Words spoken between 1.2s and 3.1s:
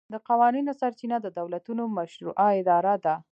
د دولتونو مشروعه اراده